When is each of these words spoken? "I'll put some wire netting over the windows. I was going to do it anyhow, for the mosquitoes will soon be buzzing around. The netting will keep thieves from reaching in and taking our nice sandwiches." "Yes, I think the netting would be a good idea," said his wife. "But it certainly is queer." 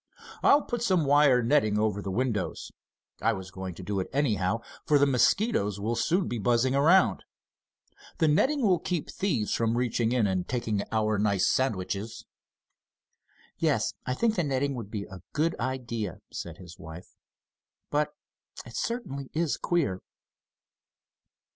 "I'll 0.41 0.63
put 0.63 0.81
some 0.81 1.05
wire 1.05 1.43
netting 1.43 1.77
over 1.77 2.01
the 2.01 2.09
windows. 2.09 2.71
I 3.21 3.33
was 3.33 3.51
going 3.51 3.75
to 3.75 3.83
do 3.83 3.99
it 3.99 4.09
anyhow, 4.11 4.61
for 4.83 4.97
the 4.97 5.05
mosquitoes 5.05 5.79
will 5.79 5.95
soon 5.95 6.27
be 6.27 6.39
buzzing 6.39 6.73
around. 6.73 7.23
The 8.17 8.27
netting 8.27 8.63
will 8.63 8.79
keep 8.79 9.11
thieves 9.11 9.53
from 9.53 9.77
reaching 9.77 10.11
in 10.11 10.25
and 10.25 10.47
taking 10.47 10.81
our 10.91 11.19
nice 11.19 11.47
sandwiches." 11.51 12.25
"Yes, 13.59 13.93
I 14.03 14.15
think 14.15 14.33
the 14.35 14.43
netting 14.43 14.73
would 14.73 14.89
be 14.89 15.03
a 15.03 15.21
good 15.33 15.55
idea," 15.59 16.17
said 16.33 16.57
his 16.57 16.79
wife. 16.79 17.09
"But 17.91 18.11
it 18.65 18.75
certainly 18.75 19.29
is 19.35 19.55
queer." 19.55 20.01